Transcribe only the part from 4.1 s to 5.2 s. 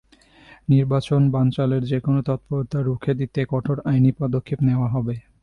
পদক্ষেপ নেওয়া হবে।